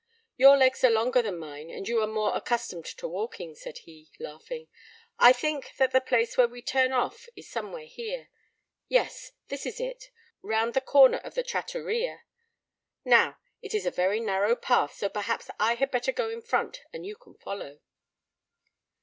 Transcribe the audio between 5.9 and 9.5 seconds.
the place where we turn off is somewhere here. Yes,